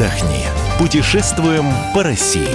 [0.00, 0.46] отдохни.
[0.78, 2.48] Путешествуем по России.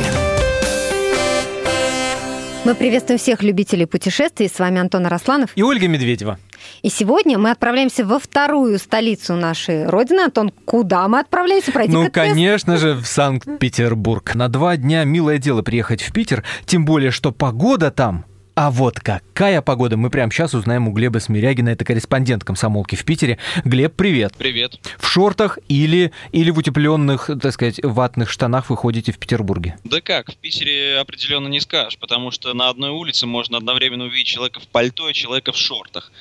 [2.63, 4.49] Мы приветствуем всех любителей путешествий.
[4.49, 5.51] С вами Антон Арасланов.
[5.55, 6.39] И Ольга Медведева.
[6.81, 10.21] И сегодня мы отправляемся во вторую столицу нашей Родины.
[10.21, 11.71] Антон, куда мы отправляемся?
[11.71, 14.33] Пройти ну, конечно же, в Санкт-Петербург.
[14.33, 18.99] На два дня милое дело приехать в Питер, тем более, что погода там а вот
[18.99, 23.37] какая погода, мы прямо сейчас узнаем у Глеба Смирягина, это корреспондент комсомолки в Питере.
[23.65, 24.33] Глеб, привет.
[24.37, 24.79] Привет.
[24.97, 29.77] В шортах или, или в утепленных, так сказать, ватных штанах вы ходите в Петербурге?
[29.83, 34.27] Да как, в Питере определенно не скажешь, потому что на одной улице можно одновременно увидеть
[34.27, 36.11] человека в пальто и человека в шортах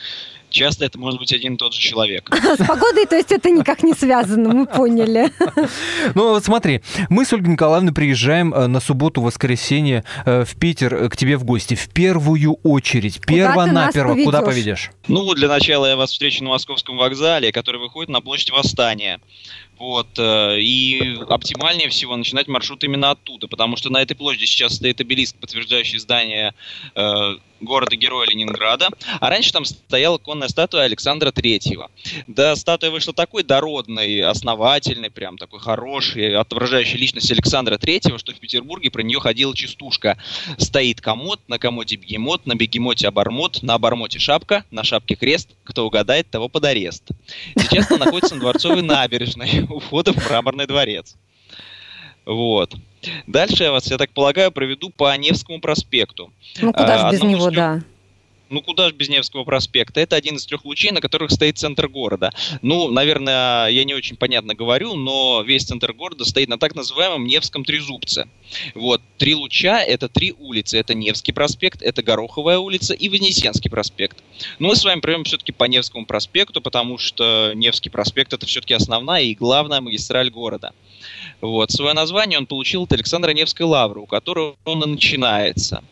[0.55, 2.31] часто это может быть один и тот же человек.
[2.59, 5.31] С погодой, то есть это никак не связано, мы поняли.
[6.15, 11.09] Ну вот смотри, мы с Ольгой Николаевной приезжаем э, на субботу-воскресенье э, в Питер э,
[11.09, 11.75] к тебе в гости.
[11.75, 14.91] В первую очередь, перво-наперво, куда поведешь?
[15.07, 19.21] Ну, для начала я вас встречу на Московском вокзале, который выходит на площадь Восстания.
[19.77, 25.01] Вот, и оптимальнее всего начинать маршрут именно оттуда, потому что на этой площади сейчас стоит
[25.01, 26.55] обелиск, подтверждающий здание
[27.61, 28.91] города-героя Ленинграда.
[29.21, 31.91] А раньше там стояла конная статуя Александра Третьего.
[32.29, 38.39] Да, статуя вышла такой дородной, основательной, прям такой хорошей, отображающей личность Александра Третьего, что в
[38.39, 40.19] Петербурге про нее ходила частушка.
[40.57, 45.51] Стоит комод, на комоде бегемот, на бегемоте обормот, на обормоте шапка, на шапке крест.
[45.65, 47.05] Кто угадает, того под арест.
[47.57, 51.17] Сейчас она находится на Дворцовой набережной у входа в Мраморный дворец.
[52.27, 52.75] Вот.
[53.27, 56.33] Дальше я вас, я так полагаю, проведу по Невскому проспекту.
[56.61, 57.83] Ну, куда же а, без него, да.
[58.55, 59.99] Ну, куда же без Невского проспекта?
[59.99, 62.31] Это один из трех лучей, на которых стоит центр города.
[62.63, 67.27] Ну, наверное, я не очень понятно говорю, но весь центр города стоит на так называемом
[67.27, 68.29] Невском трезубце.
[68.77, 70.79] Вот, три луча— это три улицы.
[70.79, 74.23] Это Невский проспект, это Гороховая улица и Вознесенский проспект.
[74.61, 78.75] Но мы с вами пройдем все-таки по Невскому проспекту, потому что Невский проспект— это все-таки
[78.75, 80.75] основная и главная магистраль города.
[81.41, 81.73] Вот.
[81.73, 85.83] Свое название он получил от Александра Невской лавры, у которого он и начинается.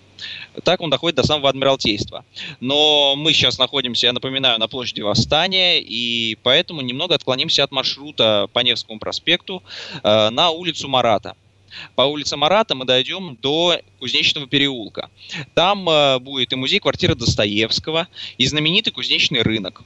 [0.65, 2.25] Так он доходит до самого Адмиралтейства.
[2.61, 8.49] Но мы сейчас находимся, я напоминаю, на площади Восстания, и поэтому немного отклонимся от маршрута
[8.53, 9.63] по Невскому проспекту
[10.03, 11.37] э, на улицу Марата.
[11.95, 15.11] По улице Марата мы дойдем до Кузнечного переулка.
[15.55, 19.83] Там э, будет и музей квартиры Достоевского, и знаменитый кузнечный рынок.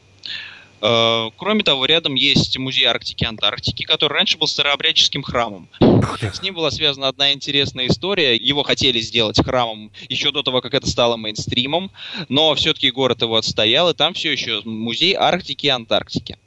[0.82, 5.68] Э, кроме того, рядом есть музей Арктики и Антарктики, который раньше был старообрядческим храмом.
[5.80, 8.36] С ним была связана одна интересная история.
[8.36, 11.90] Его хотели сделать храмом еще до того, как это стало мейнстримом,
[12.28, 16.38] но все-таки город его отстоял, и там все еще музей Арктики и Антарктики.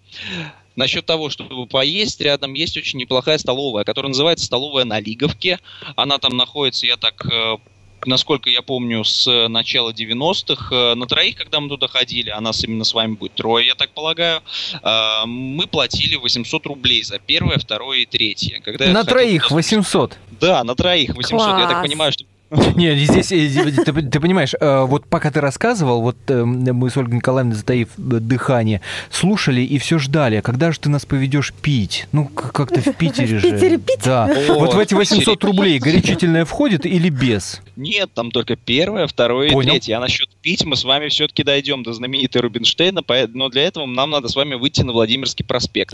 [0.76, 5.60] Насчет того, чтобы поесть, рядом есть очень неплохая столовая, которая называется столовая на Лиговке.
[5.98, 7.58] Она там находится, я так э,
[8.06, 10.76] насколько я помню, с начала 90-х.
[10.76, 13.76] Э, на троих, когда мы туда ходили, а нас именно с вами будет трое, я
[13.76, 14.42] так полагаю,
[14.82, 18.62] э, мы платили 800 рублей за первое, второе и третье.
[18.62, 19.56] Когда на троих туда...
[19.56, 20.18] 800?
[20.40, 21.30] Да, на троих 800.
[21.30, 21.62] Класс.
[21.62, 22.26] Я так понимаю, что
[22.76, 26.98] нет, здесь, э, ты, ты понимаешь, э, вот пока ты рассказывал, вот э, мы с
[26.98, 32.08] Ольгой Николаевной, затаив дыхание, слушали и все ждали, а когда же ты нас поведешь пить?
[32.12, 33.40] Ну, как-то в Питере же.
[33.40, 34.02] В Питере пить?
[34.04, 34.30] Да.
[34.60, 37.62] Вот в эти 800 рублей горячительное входит или без?
[37.76, 39.98] Нет, там только первое, второе и третье.
[39.98, 44.10] А насчет пить мы с вами все-таки дойдем до знаменитой Рубинштейна, но для этого нам
[44.10, 45.94] надо с вами выйти на Владимирский проспект.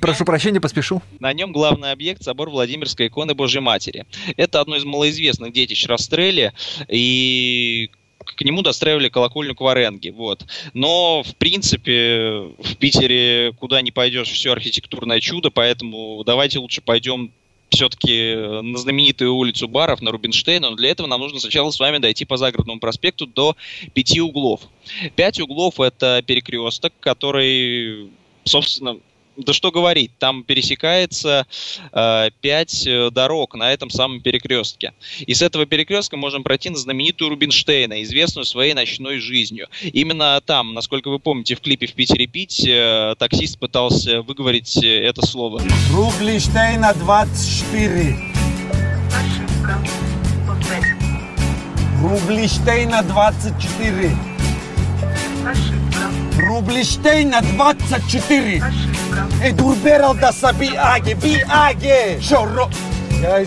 [0.00, 1.02] Прошу прощения, поспешу.
[1.18, 4.06] На нем главный объект– собор Владимирской иконы Божьей Матери.
[4.36, 6.52] Это одно из малоизвестных детищ Растрелли,
[6.88, 7.90] и
[8.24, 10.44] к нему достраивали колокольню Кваренги, вот.
[10.74, 17.32] Но, в принципе, в Питере куда не пойдешь, все архитектурное чудо, поэтому давайте лучше пойдем
[17.70, 21.98] все-таки на знаменитую улицу баров, на Рубинштейна, но для этого нам нужно сначала с вами
[21.98, 23.56] дойти по загородному проспекту до
[23.94, 24.60] пяти углов.
[25.16, 28.10] Пять углов– это перекресток, который,
[28.44, 28.98] собственно,
[29.44, 31.46] да что говорить, там пересекается
[31.92, 34.92] э, пять э, дорог на этом самом перекрестке.
[35.20, 39.68] И с этого перекрестка можем пройти на знаменитую Рубинштейна, известную своей ночной жизнью.
[39.82, 45.04] Именно там, насколько вы помните, в клипе «В Питере пить» э, таксист пытался выговорить э,
[45.04, 45.62] это слово.
[45.92, 48.16] Рублиштейна 24.
[52.02, 54.31] Рублиштейна 24.
[56.62, 58.62] Рублиштейна 24.
[59.42, 62.20] Эдурберал да саби аге, би аге.
[62.22, 62.70] Шоро.
[63.20, 63.44] Я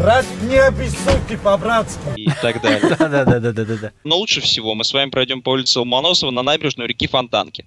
[0.00, 2.00] Рад не обессудьте по-братски.
[2.16, 2.80] И так далее.
[2.98, 3.92] Да-да-да-да-да.
[4.04, 7.66] Но лучше всего мы с вами пройдем по улице Ломоносова на набережную реки Фонтанки.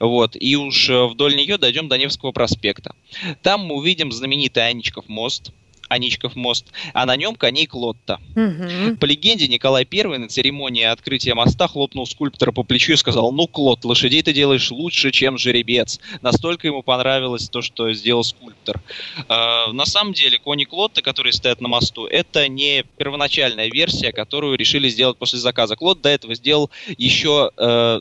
[0.00, 2.94] Вот, и уж э, вдоль нее дойдем до Невского проспекта.
[3.42, 5.52] Там мы увидим знаменитый Анечков мост,
[5.88, 8.20] Аничков мост, а на нем коней Клотта.
[8.34, 8.96] Мгм.
[8.98, 13.46] По легенде, Николай I на церемонии открытия моста хлопнул скульптора по плечу и сказал, ну,
[13.46, 16.00] Клод, лошадей ты делаешь лучше, чем жеребец.
[16.22, 18.80] Настолько ему понравилось то, что сделал скульптор.
[19.28, 24.56] Э, На самом деле, кони Клотта, которые стоят на мосту, это не первоначальная версия, которую
[24.56, 25.76] решили сделать после заказа.
[25.76, 28.00] Клод до этого сделал еще э,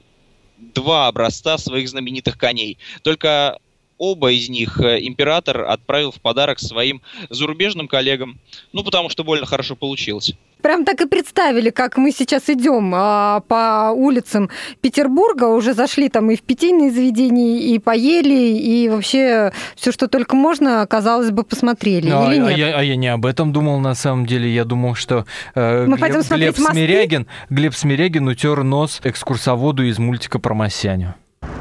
[0.57, 2.77] два образца своих знаменитых коней.
[3.03, 3.59] Только
[3.97, 8.39] оба из них э, император отправил в подарок своим зарубежным коллегам.
[8.73, 10.33] Ну, потому что больно хорошо получилось.
[10.61, 14.49] Прям так и представили, как мы сейчас идем а, по улицам
[14.81, 20.35] Петербурга, уже зашли там и в питейные заведения, и поели, и вообще все, что только
[20.35, 22.09] можно, казалось бы, посмотрели.
[22.09, 22.57] Ну, а, Или а нет?
[22.57, 24.53] я, а я не об этом думал на самом деле.
[24.53, 26.67] Я думал, что э, Мы Глеб, пойдем смотреть Глеб?
[26.71, 31.15] Смирягин, Глеб Смирягин утер нос экскурсоводу из мультика про Масяню.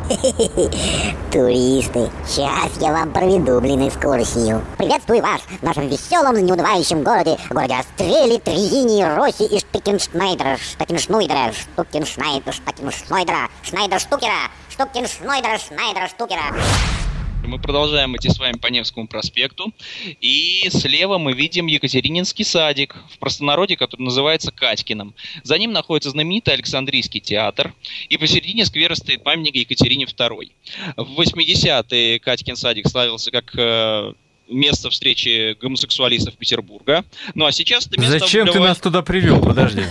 [1.32, 4.64] Туристы, сейчас я вам проведу, блин, экскурсию.
[4.78, 12.52] Приветствую вас в нашем веселом, неудувающем городе, городе Острели, Трезини, Роси и Штыкеншнайдера, Штыкеншнуйдера, Штукеншнайдера,
[12.52, 17.05] Штукеншнойдера, Шнайдер Штукера, Штукеншнойдера, Шнайдера Штукера.
[17.46, 19.72] Мы продолжаем идти с вами по Невскому проспекту.
[20.20, 25.14] И слева мы видим Екатерининский садик, в простонародье, который называется Катькиным.
[25.44, 27.72] За ним находится знаменитый Александрийский театр.
[28.08, 30.50] И посередине сквера стоит памятник Екатерине II.
[30.96, 34.12] В 80-е Катькин садик славился как э,
[34.48, 37.04] место встречи гомосексуалистов Петербурга.
[37.34, 39.40] Ну а сейчас это место Зачем ты облюбовали- нас туда привел?
[39.40, 39.82] Подожди,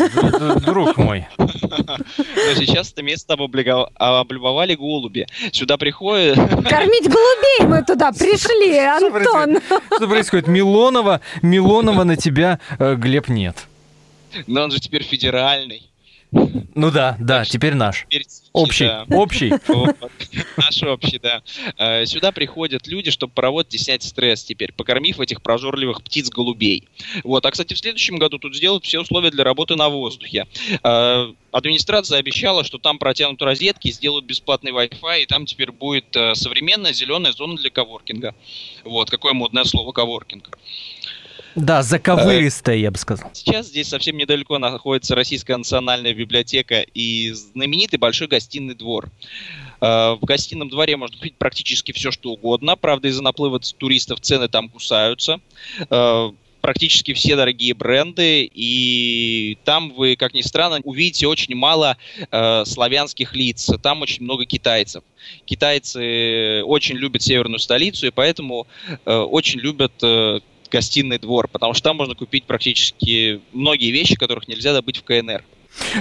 [0.66, 1.28] друг мой.
[1.38, 5.28] Но сейчас это место облюбовали- облюбовали голуби.
[5.52, 6.36] Сюда приходят...
[6.70, 9.60] Кормить голубей мы туда пришли, Антон.
[9.96, 10.48] Что происходит?
[10.48, 13.68] Милонова, Милонова на тебя, э, Глеб, нет.
[14.48, 15.90] Но он же теперь федеральный.
[16.76, 18.06] Ну да, да, теперь наш.
[18.10, 19.06] Теперь- Общий, да.
[19.10, 19.52] общий.
[19.68, 19.96] Вот.
[20.58, 21.42] Наш общий, да.
[21.78, 26.88] Э, Сюда приходят люди, чтобы поработать и снять стресс теперь, покормив этих прожорливых птиц-голубей.
[27.24, 27.46] Вот.
[27.46, 30.48] А, кстати, в следующем году тут сделают все условия для работы на воздухе.
[30.84, 36.36] Э, Администрация обещала, что там протянут розетки, сделают бесплатный Wi-Fi, и там теперь будет э,
[36.36, 38.36] современная зеленая зона для коворкинга.
[38.84, 40.50] Вот, какое модное слово коворкинг.
[41.56, 43.30] Да, заковыристая, я бы сказал.
[43.34, 49.10] Сейчас здесь совсем недалеко находится Российская национальная библиотека и знаменитый большой гостиный двор.
[49.80, 52.76] Э, В гостином дворе можно купить практически все, что угодно.
[52.76, 55.40] Правда, из-за наплыва туристов цены там кусаются.
[55.90, 61.96] Э, Практически все дорогие бренды, и там вы, как ни странно, увидите очень мало
[62.32, 63.70] э, славянских лиц.
[63.84, 65.04] Там очень много китайцев.
[65.46, 68.66] Китайцы очень любят северную столицу, и поэтому
[69.06, 70.40] э, очень любят э,
[70.72, 75.44] гостиный двор, потому что там можно купить практически многие вещи, которых нельзя добыть в КНР.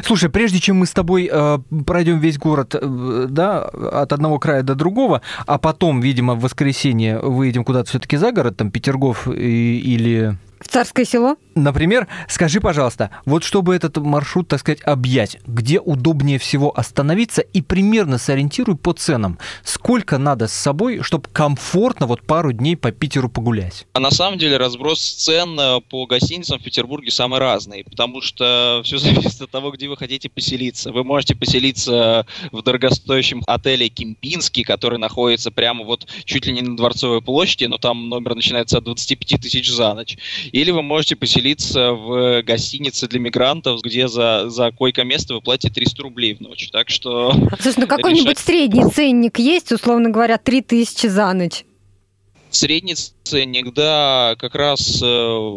[0.04, 4.62] Слушай, прежде чем мы с тобой э, пройдем весь город, э, да, от одного края
[4.62, 9.78] до другого, а потом, видимо, в воскресенье выедем куда-то все-таки за город, там Петергоф и-
[9.80, 11.36] или В царское село?
[11.54, 17.60] Например, скажи, пожалуйста, вот чтобы этот маршрут, так сказать, объять, где удобнее всего остановиться и
[17.60, 23.28] примерно сориентируй по ценам, сколько надо с собой, чтобы комфортно вот пару дней по Питеру
[23.28, 23.86] погулять?
[23.92, 28.80] А на самом деле разброс цен э, по гостиницам в Петербурге самый разный, потому что
[28.84, 30.92] все зависит от того, где вы хотите поселиться.
[30.92, 36.76] Вы можете поселиться в дорогостоящем отеле Кемпинский, который находится прямо вот чуть ли не на
[36.76, 40.16] Дворцовой площади, но там номер начинается от 25 тысяч за ночь.
[40.54, 46.02] Или вы можете поселиться в гостинице для мигрантов, где за, за койко-место вы платите 300
[46.04, 46.68] рублей в ночь.
[46.70, 51.64] Так что Слушай, ну какой-нибудь решать- средний ценник есть, условно говоря, 3000 за ночь?
[52.50, 52.94] Средний
[53.24, 55.06] ценник, да, как раз э,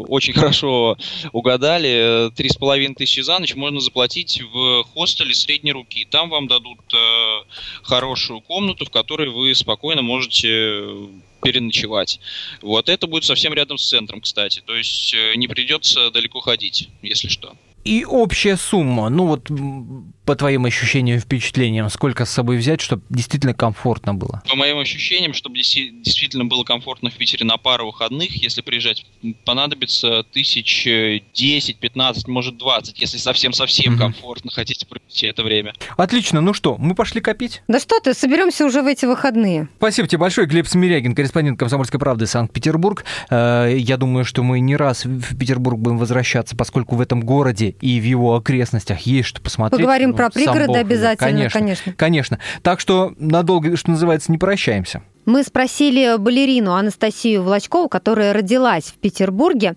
[0.08, 0.98] очень хорошо
[1.32, 2.32] угадали.
[2.36, 6.08] Три с половиной тысячи за ночь можно заплатить в хостеле средней руки.
[6.10, 6.98] Там вам дадут э,
[7.84, 10.82] хорошую комнату, в которой вы спокойно можете
[11.48, 12.20] переночевать.
[12.62, 14.62] Вот это будет совсем рядом с центром, кстати.
[14.66, 17.56] То есть э, не придется далеко ходить, если что.
[17.86, 19.50] И общая сумма, ну вот
[20.28, 24.44] по твоим ощущениям, впечатлениям, сколько с собой взять, чтобы действительно комфортно было?
[24.50, 29.06] По моим ощущениям, чтобы действительно было комфортно в Питере на пару выходных, если приезжать,
[29.46, 34.02] понадобится тысяч э, 10-15, может 20, если совсем-совсем Мгм.
[34.02, 35.74] комфортно хотите провести это время.
[35.96, 37.62] Отлично, ну что, мы пошли копить?
[37.70, 39.70] Да что ты, соберемся уже в эти выходные.
[39.78, 43.06] Спасибо тебе большое, Глеб Смирягин, корреспондент «Комсомольской правды» Санкт-Петербург.
[43.30, 47.76] Э, Я думаю, что мы не раз в Петербург будем возвращаться, поскольку в этом городе
[47.80, 49.80] и в его окрестностях есть что посмотреть.
[49.80, 51.94] Поговорим про пригороды Бог обязательно, Конечно, конечно.
[51.96, 52.40] конечно.
[52.64, 55.02] Так что надолго, что называется, не прощаемся.
[55.26, 59.74] Мы спросили балерину Анастасию Волочкову, которая родилась в Петербурге,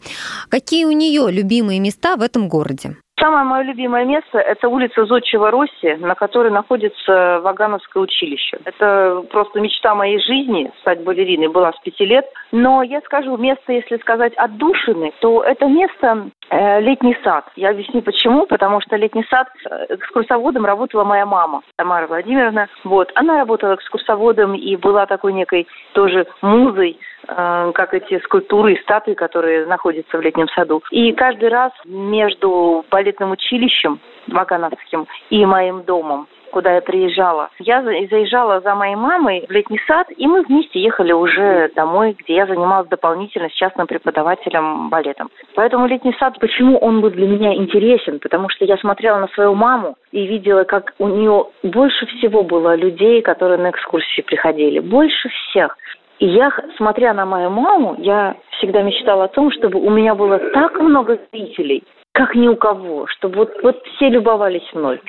[0.49, 2.97] какие у нее любимые места в этом городе.
[3.21, 8.59] Самое мое любимое место– это улица Зодчего Росси, на которой находится Вагановское училище.
[8.65, 11.49] Это просто мечта моей жизни– стать балериной.
[11.49, 12.25] Была с пяти лет.
[12.51, 17.47] Но я скажу, место, если сказать отдушины, то это место летний сад.
[17.57, 18.47] Я объясню почему.
[18.47, 22.69] Потому что летний сад э, экскурсоводом работала моя мама Тамара Владимировна.
[22.85, 23.11] Вот.
[23.15, 29.15] Она работала экскурсоводом и была такой некой тоже музой Э, как эти скульптуры и статуи,
[29.15, 30.83] которые находятся в летнем саду.
[30.91, 37.51] И каждый раз между балетным училищем Вагановским и моим домом куда я приезжала.
[37.59, 42.35] Я заезжала за моей мамой в летний сад, и мы вместе ехали уже домой, где
[42.35, 45.31] я занималась дополнительно с частным преподавателем балетом.
[45.55, 48.19] Поэтому летний сад, почему он был для меня интересен?
[48.21, 52.75] Потому что я смотрела на свою маму и видела, как у нее больше всего было
[52.75, 54.81] людей, которые на экскурсии приходили.
[54.81, 55.77] Больше всех.
[56.19, 60.39] И я, смотря на мою маму, я всегда мечтала о том, чтобы у меня было
[60.53, 65.01] так много зрителей, как ни у кого, чтобы вот, вот все любовались мной.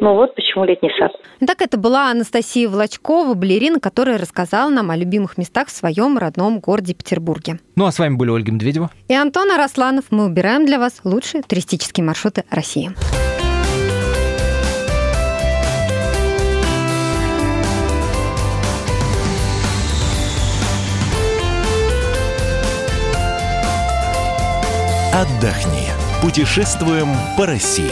[0.00, 1.12] Ну вот почему летний сад.
[1.44, 6.60] Так это была Анастасия Влачкова, балерина, которая рассказала нам о любимых местах в своем родном
[6.60, 7.58] городе Петербурге.
[7.76, 10.06] Ну а с вами были Ольга Медведева и Антон Арасланов.
[10.10, 12.90] Мы убираем для вас лучшие туристические маршруты России.
[25.12, 25.88] Отдохни.
[26.22, 27.90] Путешествуем по России.